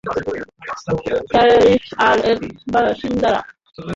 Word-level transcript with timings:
Paris 1.31 1.85
আর 2.07 2.17
এর 2.29 2.37
বাসিন্দারা। 2.73 3.41